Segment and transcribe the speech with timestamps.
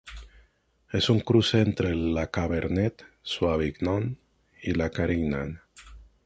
[0.91, 4.17] Es un cruce entre la cabernet sauvignon
[4.63, 5.61] y la carignan.